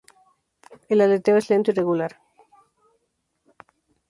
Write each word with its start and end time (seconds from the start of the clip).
El 0.89 0.99
aleteo 1.01 1.37
es 1.37 1.51
lento 1.51 1.69
y 1.69 1.75
regular. 1.75 2.19